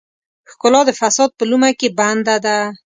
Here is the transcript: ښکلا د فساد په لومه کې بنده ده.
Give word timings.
ښکلا 0.51 0.81
د 0.85 0.89
فساد 0.99 1.29
په 1.37 1.43
لومه 1.49 1.69
کې 1.79 1.87
بنده 1.99 2.35
ده. 2.45 2.57